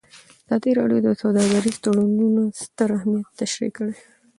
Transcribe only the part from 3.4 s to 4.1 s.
تشریح کړی.